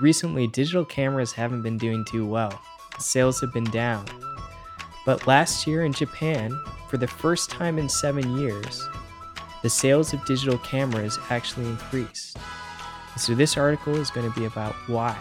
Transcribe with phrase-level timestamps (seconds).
[0.00, 2.58] Recently, digital cameras haven't been doing too well.
[2.98, 4.06] Sales have been down.
[5.04, 6.58] But last year in Japan,
[6.88, 8.88] for the first time in seven years,
[9.62, 12.38] the sales of digital cameras actually increased.
[13.18, 15.18] So, this article is going to be about why.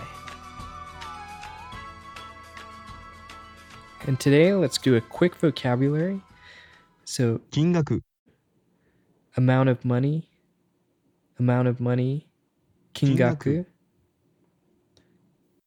[4.07, 6.21] And today, let's do a quick vocabulary.
[7.03, 8.01] So, 金額
[9.35, 10.29] amount of money,
[11.39, 12.27] amount of money,
[12.93, 13.65] kingaku,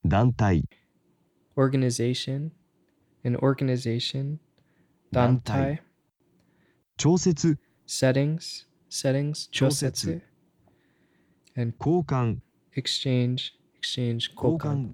[0.07, 0.69] 団体
[1.57, 2.51] organization,
[3.25, 4.39] an organization,
[5.13, 5.83] 団体
[6.99, 10.21] 調節 settings, settings, 調節
[11.57, 12.41] and 交換
[12.77, 14.93] exchange, exchange, 交.換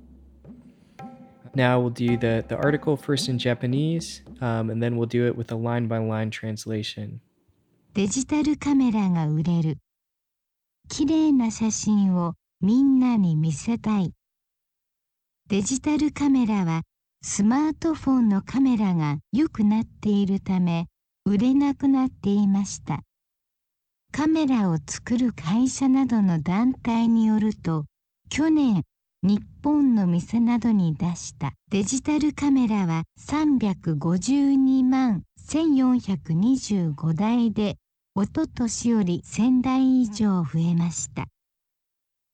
[1.55, 5.37] Now we'll do the, the article first in Japanese, um, and then we'll do it
[5.37, 7.21] with a line by line translation.
[7.95, 9.79] デジタルカメラが売れる。
[10.89, 14.13] 綺麗な写真をみんなに見せたい。
[15.51, 16.83] デジタルカメラは
[17.23, 20.87] スマートフォンのカメラが良くなっているため
[21.25, 23.01] 売れなくなっていました。
[24.13, 27.87] カメラを作る会社などの団体によると
[28.29, 28.85] 去年
[29.25, 37.75] 日本の店などに出したデジタルカメラは352万1425台で
[38.15, 41.27] おととしより1000台以上増えました。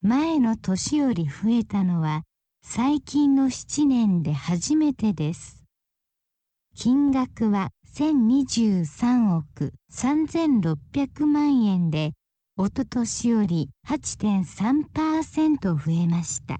[0.03, 2.21] 前の年より増えたのは
[2.69, 5.63] 最近の7年で初めてです。
[6.75, 12.11] 金額は1023億3600万円で
[12.57, 16.59] おととしより8.3%増えました。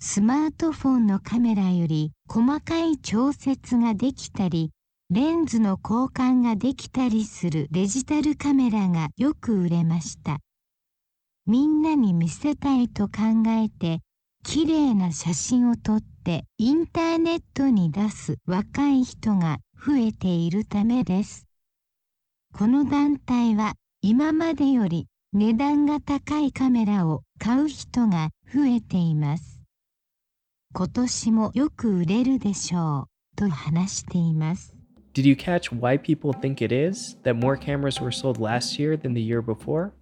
[0.00, 4.70] スマートフォンのカメラより細かい調節ができたり
[5.08, 10.40] レンズの交換ができたりするデジタルカメラがよく売れました。
[11.46, 14.02] みんなに見せたいと考えて、
[14.42, 21.46] 綺麗な写真を撮ってインターネットに出す若い人が増えているためです。
[22.52, 29.60] この団体は今までより値段が高いカメラを買う人が増えています。
[30.72, 34.74] 今年もよく売れるでしょうと話しています。
[35.12, 39.12] Did you catch why people think it is that more cameras were sold last year than
[39.14, 39.92] the year before?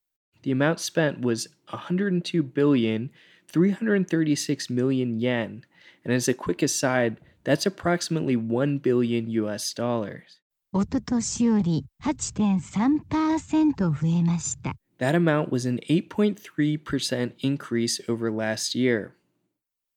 [0.43, 3.09] The amount spent was 102 billion
[3.47, 5.63] 336 million yen.
[6.03, 10.41] And as a quick aside, that's approximately 1 billion US dollars.
[10.78, 14.74] おととしより8.3%増えました。
[14.98, 19.12] That amount was an 8.3% increase over last year.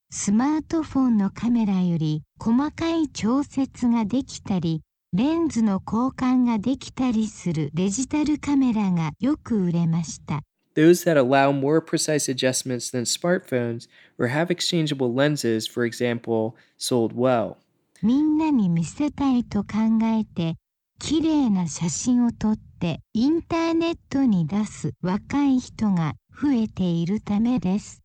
[0.10, 4.82] スマートフォンのカメラより細かい調節ができたり、
[5.12, 10.40] レンズの交換ができたりするデジタルカメラがよく売れました。
[10.78, 17.58] Those that allow more precise adjustments than smartphones or have exchangeable lenses, for example, sold well.
[18.02, 20.56] みんなに見せたいと考えて、
[21.07, 28.03] 綺麗な写真を撮ってインターネットに出す若い人が増えているためです。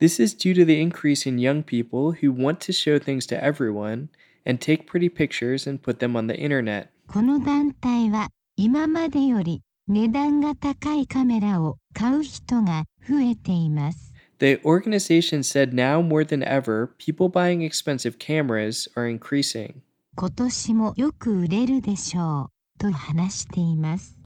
[0.00, 3.42] This is due to the increase in young people who want to show things to
[3.42, 4.08] everyone
[4.44, 6.88] and take pretty pictures and put them on the internet.
[7.08, 14.12] この団体は今までより値段が高いカメラを買う人が増えています。
[14.40, 19.80] The organization said now more than ever, people buying expensive cameras are increasing.
[20.20, 24.16] 今年もよく売れるでしょうと話しています。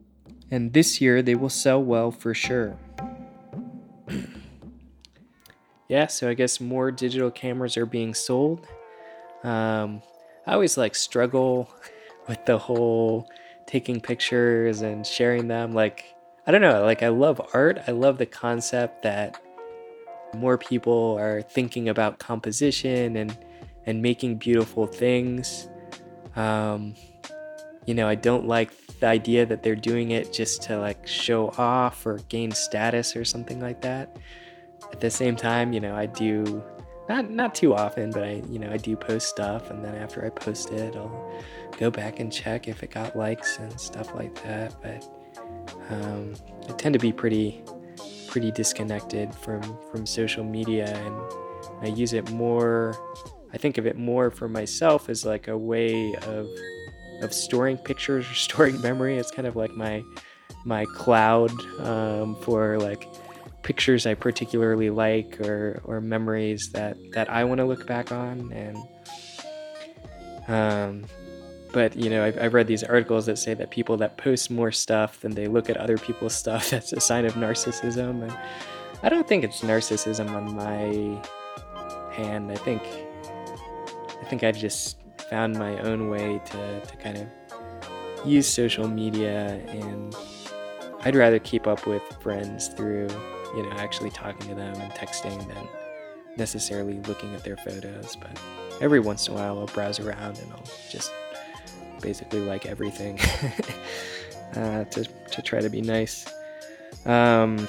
[0.52, 2.76] And this year they will sell well for sure.
[5.88, 8.66] yeah, so I guess more digital cameras are being sold.
[9.42, 10.02] Um,
[10.46, 11.68] I always like struggle
[12.28, 13.28] with the whole
[13.66, 15.72] taking pictures and sharing them.
[15.72, 16.04] Like,
[16.46, 17.80] I don't know, like I love art.
[17.88, 19.40] I love the concept that
[20.34, 23.36] more people are thinking about composition and
[23.86, 25.68] and making beautiful things.
[26.35, 26.95] Um,
[27.85, 31.49] you know, I don't like the idea that they're doing it just to like show
[31.57, 34.17] off or gain status or something like that.
[34.91, 36.63] At the same time, you know, I do
[37.07, 40.25] not not too often, but I you know I do post stuff, and then after
[40.25, 41.43] I post it, I'll
[41.77, 44.75] go back and check if it got likes and stuff like that.
[44.81, 45.07] But
[45.89, 46.33] um,
[46.67, 47.63] I tend to be pretty
[48.27, 49.61] pretty disconnected from
[49.91, 51.15] from social media, and
[51.81, 52.95] I use it more.
[53.55, 56.47] I think of it more for myself as like a way of
[57.21, 59.17] of storing pictures or storing memory.
[59.17, 60.03] It's kind of like my
[60.65, 63.07] my cloud um, for like
[63.63, 68.51] pictures I particularly like or or memories that that I want to look back on.
[68.51, 68.77] And
[70.47, 71.05] um
[71.71, 74.71] but you know I've, I've read these articles that say that people that post more
[74.71, 78.21] stuff than they look at other people's stuff that's a sign of narcissism.
[78.21, 78.37] And
[79.01, 81.21] I don't think it's narcissism on my
[82.13, 82.51] hand.
[82.51, 82.83] I think
[84.25, 84.97] I think I've just
[85.29, 90.15] found my own way to, to kind of use social media and
[91.03, 93.07] I'd rather keep up with friends through
[93.55, 95.67] you know, actually talking to them and texting than
[96.37, 98.15] necessarily looking at their photos.
[98.15, 98.41] But
[98.81, 101.13] every once in a while, I'll browse around and I'll just
[102.01, 103.19] basically like everything
[104.55, 106.25] uh, to, to try to be nice.
[107.05, 107.67] Um,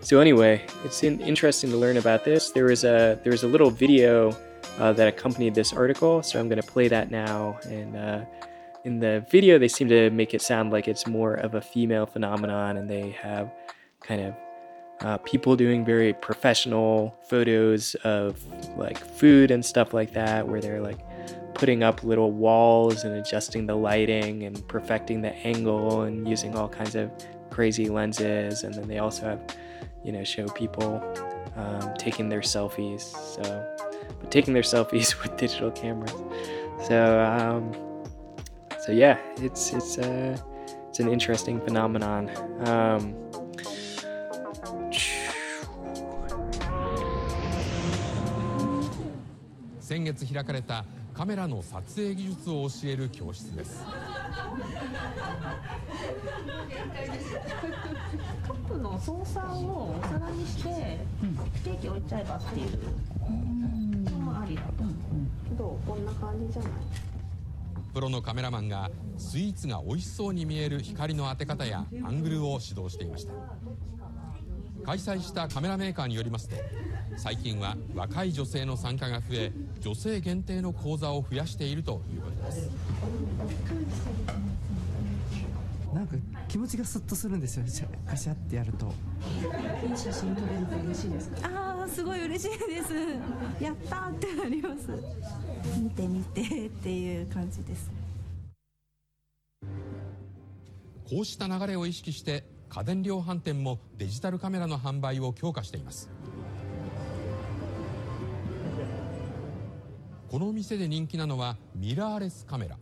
[0.00, 2.52] so anyway, it's in, interesting to learn about this.
[2.52, 4.34] There was a there was a little video
[4.78, 7.58] uh, that accompanied this article, so I'm going to play that now.
[7.64, 8.24] And uh,
[8.84, 12.06] in the video, they seem to make it sound like it's more of a female
[12.06, 13.52] phenomenon, and they have
[14.00, 14.34] kind of
[15.00, 18.42] uh, people doing very professional photos of
[18.76, 20.98] like food and stuff like that, where they're like
[21.54, 26.68] putting up little walls and adjusting the lighting and perfecting the angle and using all
[26.68, 27.10] kinds of
[27.50, 28.62] crazy lenses.
[28.62, 29.56] And then they also have,
[30.04, 31.02] you know, show people
[31.56, 33.00] um, taking their selfies.
[33.00, 33.71] So,
[34.32, 36.14] taking their selfies with digital cameras.
[36.88, 37.72] So, um,
[38.84, 40.36] so yeah, it's it's uh,
[40.88, 42.30] it's an interesting phenomenon.
[42.66, 43.14] Um,
[64.34, 64.72] ありだと、
[65.56, 66.04] どうこん。
[66.04, 66.72] な感じじゃない
[67.92, 73.32] プロのカメラマンがスイーツが美味しそうに見える光の当て方やアングルを指導していました。
[74.84, 76.56] 開催したカメラメーカーによりますと
[77.16, 82.70] 最近は若い女性の参加が増え女性限定の講座を増やしているということです。
[85.94, 86.16] なんか
[86.48, 87.64] 気持ちがスッとするんですよ
[88.08, 88.86] カシャってやると。
[89.86, 91.36] いい写真撮れると嬉しいですか？
[91.48, 92.94] ああすごい嬉しいです。
[93.62, 94.88] やったってなります。
[95.78, 97.90] 見て見てっていう感じです。
[101.08, 106.08] こうした流れを意識して家電量販店もデジタルカメラの販売を強化しています。
[110.30, 112.78] この店で人気なのはミラーレスカメラ。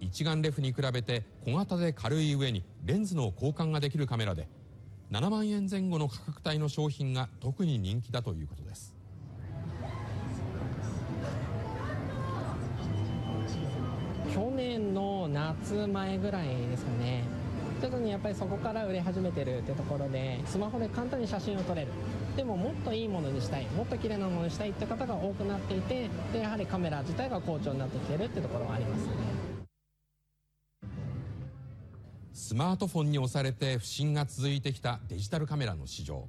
[0.00, 4.48] 一眼レフに比べて小型で軽い上にレンズの交換ができるカメラで
[5.10, 8.92] 7万円前後の価格帯の商品が特に人気だということです。
[14.34, 17.22] 去年の夏前ぐらいですかね。
[17.80, 21.88] 徐々にやっぱりそこから売れ始めてるってところでスマホで簡単に写真を撮れる。
[22.36, 29.35] でももっといいものにしたいもっと綺麗なものにしたいって方が多くなっていてでやはりカメラ自体が好調になってきてるってところはありますね。
[32.56, 36.26] マートフォンに押されて不振が続いてきたデジタルカメラの市場。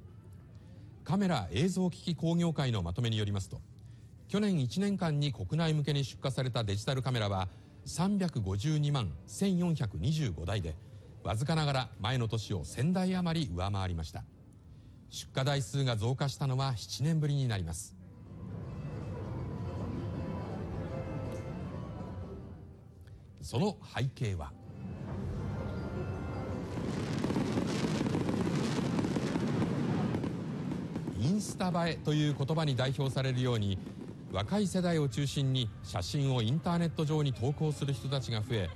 [1.02, 3.62] カメラ映像機器工業会のまとめによりますと
[4.28, 7.48] 去年1年間に国内向けに出荷されたデジタルカメラは
[7.86, 10.76] 352万1425台で
[11.24, 14.22] わずかながら前の年を1000台余り上回りました。
[15.08, 17.96] 出荷台数が増加したのは7年ぶりになります。
[23.40, 24.52] その背景は
[31.28, 33.78] インスタ映えという言葉に代表されるように
[34.32, 38.70] 若い世代を中心に写真をインターネット上に投稿する人たちが増え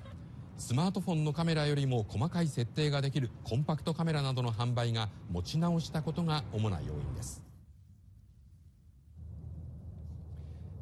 [0.58, 7.42] スマートフォンのカメラよりも細かい設定ができるコンパクトカメラなどの販売が持ち直したことが主な要因です。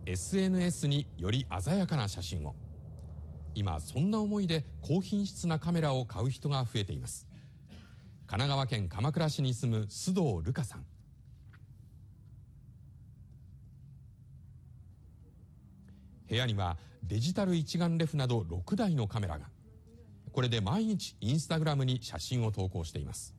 [0.06, 2.56] SNS により鮮やかな写真を。
[3.54, 7.28] 今そんな思いで高品質なカメラを買う人が増えています。
[8.26, 10.84] 神奈川県鎌倉市に住む須藤瑠香さん。
[16.30, 19.46] 部屋にはデジタル一眼レフなど6台のカメラが。
[20.30, 23.34] これで毎日インスタグラムに写真を投稿しています。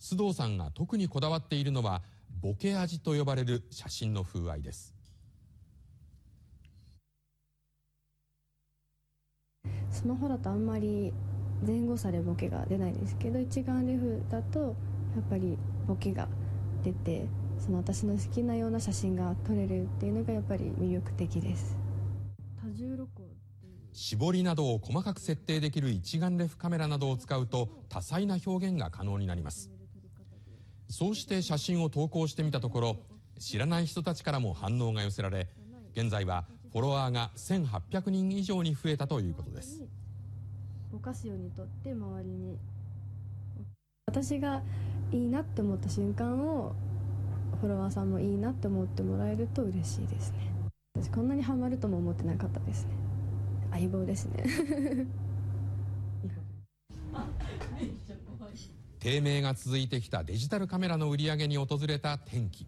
[0.00, 2.02] 須藤さんが特にこだわっているのは
[2.40, 4.96] ボケ味と呼ばれる写真の風合いです。
[9.92, 11.12] スマホだとあんまり
[11.64, 14.66] 前後差でボケが出ないですけど一眼レフだとや
[15.20, 16.26] っぱりボケが
[16.82, 17.26] 出て
[17.58, 21.76] その私の好きなような写真が撮れるっていうのがやっぱり魅力的です。
[22.62, 23.28] 多重録音
[23.92, 29.70] 絞りなどを細かく設定できる一眼レフカメラなどを使うと多彩な表現が可能になります。
[30.88, 32.96] そうして写真を投稿してみたところ
[33.38, 35.48] 知らない人たちからも反応が寄せられ
[35.94, 39.82] 現在はフォロワーが1800人以上に増えたということです。
[40.92, 42.56] ぼかすようにとって周りに。
[44.06, 44.62] 私が
[45.12, 46.74] いいなって思った瞬間を
[47.60, 50.52] フォロワーさんもいいなって思ってもらえると嬉しいですね。
[50.94, 52.90] 私こんなにハマるとも思ってなかったですね。
[53.72, 54.44] 相棒ですね。
[59.00, 62.66] 低迷が続いてきたデジタルカメラの売り上げに訪れた転機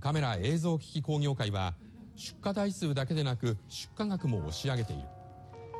[0.00, 1.74] カメラ映像機器工業会は
[2.14, 5.02] 出荷台数だけでなく出荷額も押し上げている。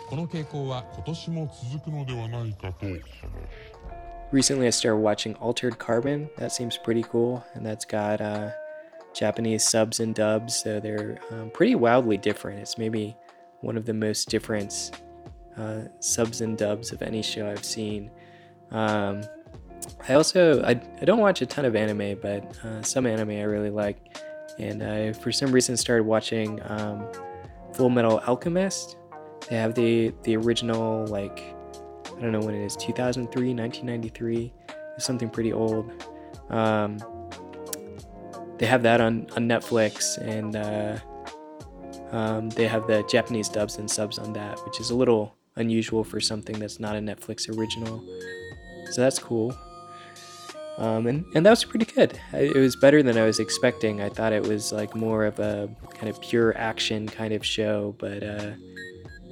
[0.08, 2.86] この傾向は今年も続くのではないかと。
[4.30, 6.28] Recently I started watching Altered Carbon.
[6.36, 8.50] That seems pretty cool, and that's got uh,
[9.14, 12.60] Japanese subs and dubs, so they're um, pretty wildly different.
[12.60, 13.16] It's maybe
[13.60, 15.00] one of the most different
[15.56, 18.10] uh, subs and dubs of any show I've seen.
[18.70, 19.22] Um,
[20.08, 23.42] I also I, I don't watch a ton of anime, but uh, some anime I
[23.42, 24.18] really like,
[24.58, 27.06] and I for some reason started watching um,
[27.74, 28.96] Full Metal Alchemist.
[29.48, 31.54] They have the the original like
[32.18, 34.52] I don't know when it is 2003 1993
[34.96, 35.90] it's something pretty old.
[36.50, 36.98] Um,
[38.58, 40.98] they have that on, on Netflix and uh,
[42.10, 46.02] um, they have the Japanese dubs and subs on that which is a little unusual
[46.02, 48.04] for something that's not a Netflix original.
[48.90, 49.56] So that's cool.
[50.78, 52.18] Um, and, and that was pretty good.
[52.32, 54.00] It was better than I was expecting.
[54.00, 57.94] I thought it was like more of a kind of pure action kind of show
[57.98, 58.52] but uh,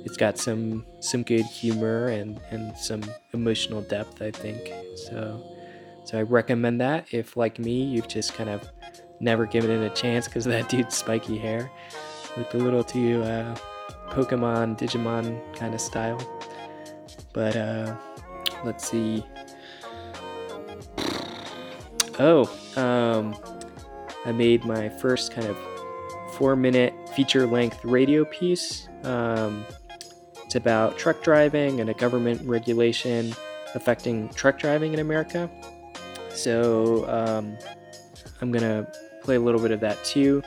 [0.07, 3.03] it's got some some good humor and and some
[3.35, 4.73] emotional depth i think.
[4.95, 5.43] So
[6.05, 8.71] so i recommend that if like me you've just kind of
[9.19, 11.71] never given it a chance because that dude's spiky hair
[12.37, 13.57] looked a little too uh,
[14.11, 16.21] pokemon digimon kind of style.
[17.33, 17.97] But uh
[18.65, 19.25] let's see.
[22.19, 23.37] Oh um
[24.25, 25.57] i made my first kind of
[26.35, 28.89] four minute feature length radio piece.
[29.03, 29.65] Um,
[30.57, 33.35] about truck driving and a government regulation
[33.75, 35.51] affecting truck driving in America.
[36.31, 37.57] So um,
[38.41, 38.87] I'm gonna
[39.23, 40.43] play a little bit of that too.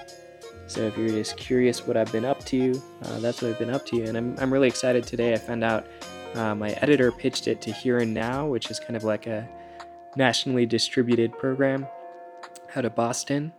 [0.67, 3.71] So if you're just curious what I've been up to, uh, that's what I've been
[3.71, 5.33] up to, and I'm I'm really excited today.
[5.33, 5.87] I found out
[6.35, 9.49] uh, my editor pitched it to Here and Now, which is kind of like a
[10.15, 11.87] nationally distributed program
[12.75, 13.51] out of Boston.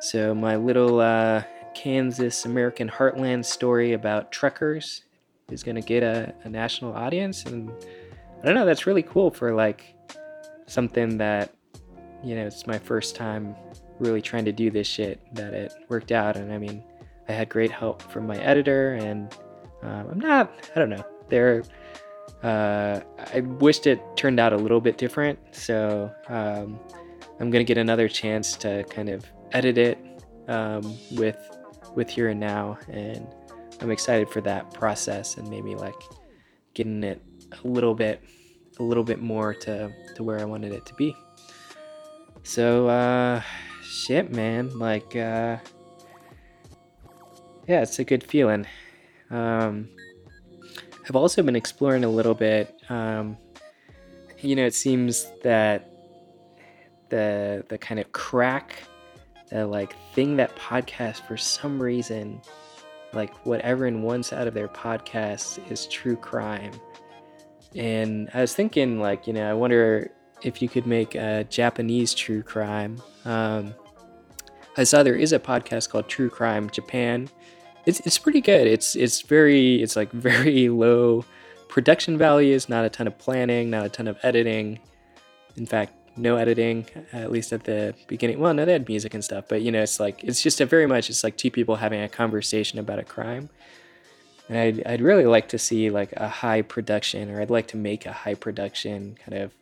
[0.00, 1.44] So my little uh,
[1.74, 5.02] Kansas American heartland story about truckers
[5.52, 7.70] is going to get a, a national audience and
[8.42, 9.94] i don't know that's really cool for like
[10.66, 11.52] something that
[12.22, 13.54] you know it's my first time
[13.98, 16.82] really trying to do this shit that it worked out and i mean
[17.28, 19.34] i had great help from my editor and
[19.82, 21.62] um, i'm not i don't know there
[22.42, 23.00] uh,
[23.34, 26.78] i wished it turned out a little bit different so um,
[27.40, 29.98] i'm gonna get another chance to kind of edit it
[30.48, 31.38] um, with
[31.94, 33.26] with here and now and
[33.80, 35.94] I'm excited for that process and maybe like
[36.74, 37.22] getting it
[37.52, 38.22] a little bit
[38.78, 41.16] a little bit more to to where I wanted it to be.
[42.42, 43.42] So uh
[43.82, 45.58] shit man, like uh
[47.68, 48.66] yeah, it's a good feeling.
[49.30, 49.88] Um
[51.08, 53.36] I've also been exploring a little bit um
[54.38, 55.90] you know, it seems that
[57.10, 58.84] the the kind of crack
[59.50, 62.40] the like thing that podcast for some reason
[63.12, 66.72] like what everyone wants out of their podcast is true crime.
[67.74, 70.10] And I was thinking, like, you know, I wonder
[70.42, 73.00] if you could make a Japanese true crime.
[73.24, 73.74] Um,
[74.76, 77.28] I saw there is a podcast called True Crime Japan.
[77.86, 78.66] It's it's pretty good.
[78.66, 81.24] It's it's very it's like very low
[81.68, 84.80] production values, not a ton of planning, not a ton of editing.
[85.56, 88.38] In fact, no editing, at least at the beginning.
[88.38, 90.66] Well, no, they had music and stuff, but you know, it's like it's just a
[90.66, 93.48] very much it's like two people having a conversation about a crime.
[94.48, 97.76] And I'd, I'd really like to see like a high production, or I'd like to
[97.76, 99.52] make a high production kind of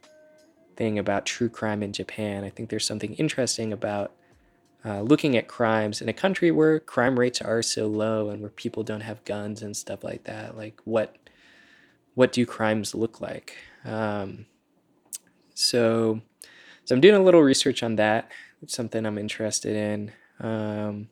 [0.76, 2.44] thing about true crime in Japan.
[2.44, 4.12] I think there's something interesting about
[4.84, 8.50] uh, looking at crimes in a country where crime rates are so low and where
[8.50, 10.56] people don't have guns and stuff like that.
[10.56, 11.16] Like what
[12.14, 13.56] what do crimes look like?
[13.84, 14.46] Um,
[15.58, 16.20] so
[16.84, 18.30] so I'm doing a little research on that.
[18.62, 20.12] It's something I'm interested in.
[20.40, 21.08] Um,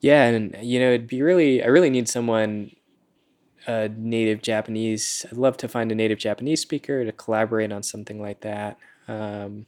[0.00, 2.72] yeah, and you know, it'd be really I really need someone
[3.66, 5.24] a native Japanese.
[5.30, 8.76] I'd love to find a native Japanese speaker to collaborate on something like that.
[9.08, 9.66] Um,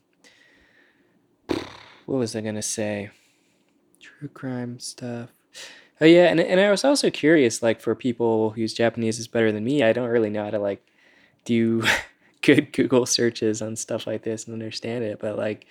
[1.47, 3.11] what was I gonna say?
[4.00, 5.30] True crime stuff.
[6.00, 9.52] Oh yeah, and and I was also curious, like for people whose Japanese is better
[9.52, 10.85] than me, I don't really know how to like
[11.45, 11.83] do
[12.48, 15.18] good Google searches on stuff like this and understand it.
[15.20, 15.66] But like,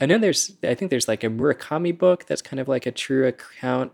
[0.00, 2.92] I know there's, I think there's like a Murakami book that's kind of like a
[2.92, 3.92] true account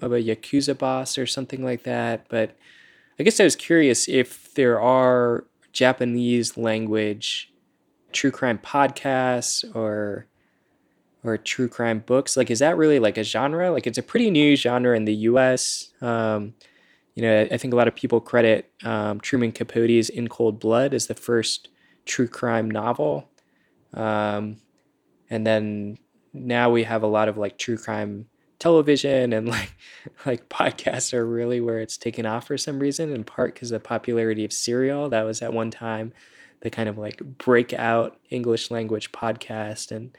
[0.00, 2.26] of a yakuza boss or something like that.
[2.28, 2.56] But
[3.18, 7.52] I guess I was curious if there are Japanese language
[8.12, 10.26] true crime podcasts or
[11.24, 14.30] or true crime books like is that really like a genre like it's a pretty
[14.30, 16.52] new genre in the us um,
[17.14, 20.94] you know i think a lot of people credit um, truman capote's in cold blood
[20.94, 21.68] as the first
[22.04, 23.28] true crime novel.
[23.94, 24.56] Um,
[25.30, 25.98] and then
[26.32, 28.26] now we have a lot of like true crime
[28.58, 29.72] television and like
[30.26, 33.82] like podcasts are really where it's taken off for some reason in part because of
[33.82, 35.08] the popularity of serial.
[35.08, 36.12] That was at one time
[36.60, 40.16] the kind of like breakout english language podcast and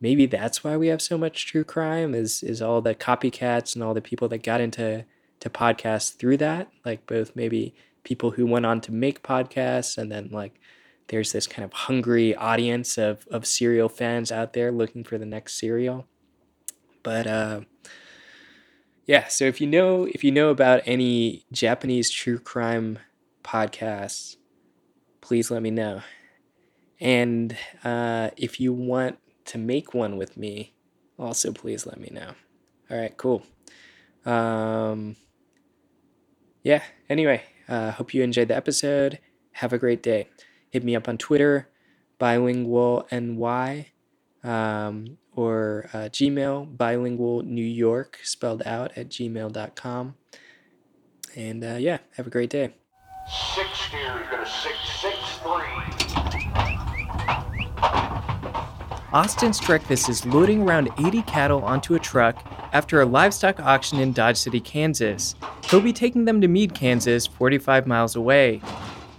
[0.00, 3.84] maybe that's why we have so much true crime is is all the copycats and
[3.84, 5.04] all the people that got into
[5.40, 10.10] to podcasts through that like both maybe people who went on to make podcasts and
[10.10, 10.60] then like
[11.08, 15.26] there's this kind of hungry audience of of serial fans out there looking for the
[15.26, 16.06] next serial
[17.02, 17.60] but uh,
[19.06, 22.98] yeah, so if you know if you know about any Japanese true crime
[23.42, 24.36] podcasts,
[25.22, 26.02] please let me know.
[27.00, 30.74] And uh, if you want to make one with me,
[31.18, 32.32] also please let me know.
[32.90, 33.42] All right, cool.
[34.26, 35.16] Um,
[36.68, 36.82] yeah.
[37.08, 39.20] Anyway, uh, hope you enjoyed the episode.
[39.52, 40.28] Have a great day.
[40.68, 41.66] Hit me up on Twitter,
[42.18, 43.86] bilingual ny.
[44.44, 50.14] Um, or uh, Gmail, bilingual New York, spelled out at gmail.com.
[51.34, 52.74] And uh, yeah, have a great day.
[53.54, 55.97] Six to six six three.
[59.10, 62.44] Austin Streckfus is loading around 80 cattle onto a truck
[62.74, 65.34] after a livestock auction in Dodge City, Kansas.
[65.64, 68.60] He'll be taking them to Meade, Kansas, 45 miles away.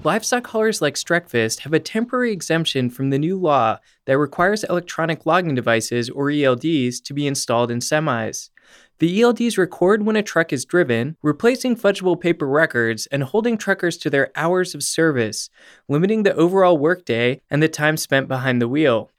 [0.03, 5.25] Livestock haulers like Streckfist have a temporary exemption from the new law that requires electronic
[5.25, 8.51] logging devices, or ELDs, to be installed in semis.
[8.99, 13.97] The ELDs record when a truck is driven, replacing fudgeable paper records and holding truckers
[13.97, 15.49] to their hours of service,
[15.87, 19.09] limiting the overall workday and the time spent behind the wheel.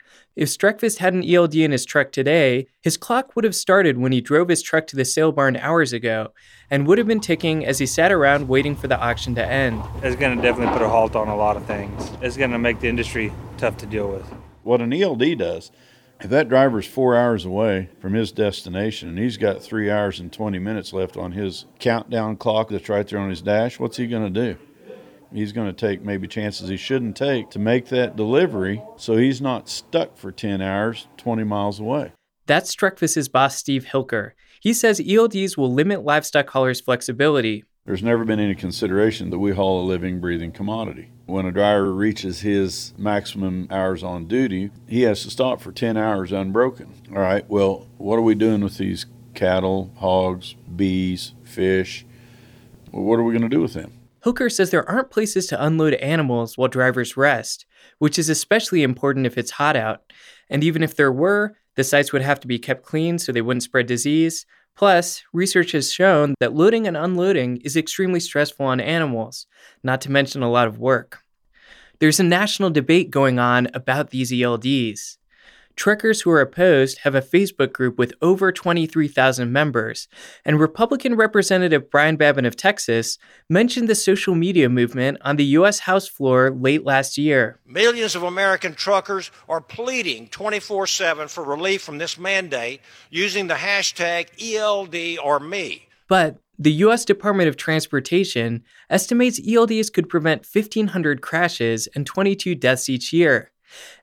[0.41, 4.11] If Streckfist had an ELD in his truck today, his clock would have started when
[4.11, 6.33] he drove his truck to the sale barn hours ago,
[6.71, 9.83] and would have been ticking as he sat around waiting for the auction to end.
[10.03, 12.11] It's going to definitely put a halt on a lot of things.
[12.23, 14.25] It's going to make the industry tough to deal with.
[14.63, 15.73] What an ELD does,
[16.23, 20.33] if that driver's four hours away from his destination and he's got three hours and
[20.33, 24.07] 20 minutes left on his countdown clock that's right there on his dash, what's he
[24.07, 24.59] going to do?
[25.33, 29.41] He's going to take maybe chances he shouldn't take to make that delivery so he's
[29.41, 32.13] not stuck for 10 hours 20 miles away.
[32.47, 34.33] That's Streckfist's boss, Steve Hilker.
[34.61, 37.65] He says ELDs will limit livestock haulers' flexibility.
[37.87, 41.13] There's never been any consideration that we haul a living, breathing commodity.
[41.27, 45.97] When a driver reaches his maximum hours on duty, he has to stop for 10
[45.97, 46.93] hours unbroken.
[47.11, 52.05] All right, well, what are we doing with these cattle, hogs, bees, fish?
[52.91, 53.93] Well, what are we going to do with them?
[54.23, 57.67] Hooker says there aren't places to unload animals while drivers rest,
[57.99, 60.03] which is especially important if it's hot out.
[60.49, 63.43] And even if there were, the sites would have to be kept clean so they
[63.43, 64.45] wouldn't spread disease.
[64.77, 69.47] Plus, research has shown that loading and unloading is extremely stressful on animals,
[69.83, 71.21] not to mention a lot of work.
[71.99, 75.19] There's a national debate going on about these ELDs.
[75.77, 80.09] Truckers who are opposed have a Facebook group with over 23,000 members,
[80.45, 85.81] and Republican Representative Brian Babin of Texas mentioned the social media movement on the U.S.
[85.81, 87.59] House floor late last year.
[87.67, 93.55] Millions of American truckers are pleading 24 7 for relief from this mandate using the
[93.55, 95.89] hashtag ELD or me.
[96.09, 97.07] But the U.S.
[97.07, 103.51] Department of Transportation estimates ELDs could prevent 1,500 crashes and 22 deaths each year.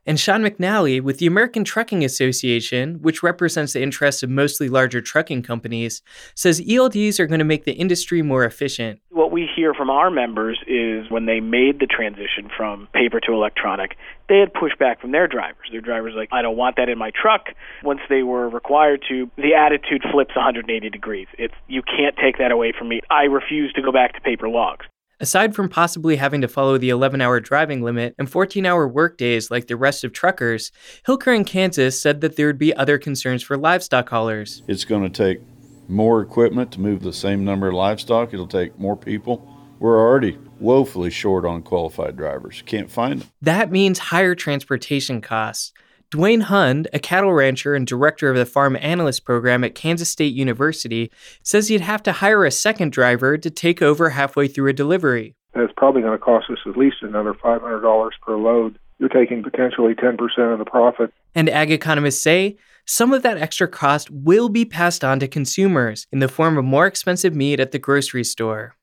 [0.06, 5.02] And Sean McNally with the American Trucking Association, which represents the interests of mostly larger
[5.02, 6.02] trucking companies,
[6.36, 9.02] says ELDs are going to make the industry more efficient.
[9.10, 13.34] What we hear from our members is when they made the transition from paper to
[13.34, 13.98] electronic,
[14.30, 15.68] they had pushback from their drivers.
[15.72, 17.48] Their drivers like, I don't want that in my truck.
[17.84, 21.28] Once they were required to, the attitude flips 180 degrees.
[21.38, 23.02] It's you can't take that away from me.
[23.10, 24.86] I refuse to go back to paper logs.
[25.20, 29.50] Aside from possibly having to follow the 11 hour driving limit and 14 hour workdays
[29.50, 30.72] like the rest of truckers,
[31.08, 34.62] Hilker in Kansas said that there would be other concerns for livestock haulers.
[34.68, 35.42] It's going to take
[35.88, 39.52] more equipment to move the same number of livestock, it'll take more people.
[39.80, 42.62] We're already woefully short on qualified drivers.
[42.66, 43.30] Can't find them.
[43.42, 45.74] That means higher transportation costs.
[46.10, 50.34] Dwayne Hund, a cattle rancher and director of the Farm Analyst Program at Kansas State
[50.34, 51.12] University,
[51.44, 55.36] says he'd have to hire a second driver to take over halfway through a delivery.
[55.54, 58.80] That's probably going to cost us at least another $500 per load.
[59.00, 60.18] You're taking potentially 10%
[60.54, 61.12] of the profit.
[61.36, 66.08] And ag economists say some of that extra cost will be passed on to consumers
[66.14, 68.78] in the form of more expensive meat at the grocery store.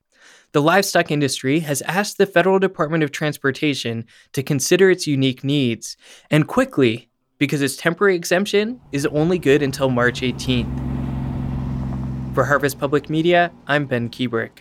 [0.51, 5.97] The livestock industry has asked the Federal Department of Transportation to consider its unique needs,
[6.29, 10.73] and quickly, because its temporary exemption is only good until March 18th.
[12.33, 14.51] For Harvest Public Media, I'm Ben Kuebrick.